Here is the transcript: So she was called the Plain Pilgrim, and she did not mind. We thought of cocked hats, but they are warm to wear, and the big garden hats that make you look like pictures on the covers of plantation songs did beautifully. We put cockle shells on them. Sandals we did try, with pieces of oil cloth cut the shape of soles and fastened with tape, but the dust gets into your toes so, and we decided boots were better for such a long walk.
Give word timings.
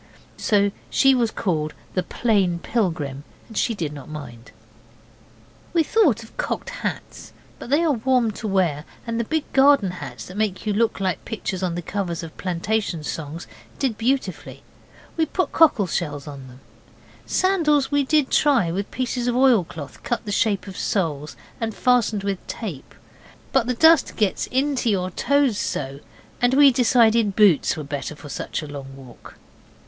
So 0.37 0.71
she 0.89 1.13
was 1.13 1.29
called 1.29 1.75
the 1.93 2.01
Plain 2.01 2.57
Pilgrim, 2.57 3.23
and 3.47 3.55
she 3.55 3.75
did 3.75 3.93
not 3.93 4.09
mind. 4.09 4.49
We 5.73 5.83
thought 5.83 6.23
of 6.23 6.35
cocked 6.37 6.71
hats, 6.71 7.33
but 7.59 7.69
they 7.69 7.83
are 7.83 7.91
warm 7.93 8.31
to 8.31 8.47
wear, 8.47 8.83
and 9.05 9.19
the 9.19 9.23
big 9.23 9.53
garden 9.53 9.91
hats 9.91 10.25
that 10.25 10.37
make 10.37 10.65
you 10.65 10.73
look 10.73 10.99
like 10.99 11.23
pictures 11.23 11.61
on 11.61 11.75
the 11.75 11.83
covers 11.83 12.23
of 12.23 12.35
plantation 12.35 13.03
songs 13.03 13.45
did 13.77 13.95
beautifully. 13.95 14.63
We 15.17 15.27
put 15.27 15.51
cockle 15.51 15.85
shells 15.85 16.25
on 16.27 16.47
them. 16.47 16.61
Sandals 17.27 17.91
we 17.91 18.03
did 18.03 18.31
try, 18.31 18.71
with 18.71 18.89
pieces 18.89 19.27
of 19.27 19.35
oil 19.35 19.63
cloth 19.63 20.01
cut 20.01 20.25
the 20.25 20.31
shape 20.31 20.65
of 20.65 20.75
soles 20.77 21.35
and 21.59 21.75
fastened 21.75 22.23
with 22.23 22.47
tape, 22.47 22.95
but 23.51 23.67
the 23.67 23.75
dust 23.75 24.15
gets 24.15 24.47
into 24.47 24.89
your 24.89 25.11
toes 25.11 25.59
so, 25.59 25.99
and 26.41 26.55
we 26.55 26.71
decided 26.71 27.35
boots 27.35 27.77
were 27.77 27.83
better 27.83 28.15
for 28.15 28.29
such 28.29 28.63
a 28.63 28.67
long 28.67 28.95
walk. 28.97 29.35